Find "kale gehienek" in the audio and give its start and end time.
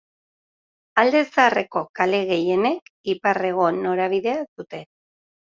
2.01-2.91